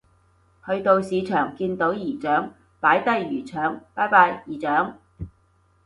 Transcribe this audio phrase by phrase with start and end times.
[0.65, 3.07] 去到市場見到姨丈擺低
[3.43, 4.97] 魚腸拜拜姨丈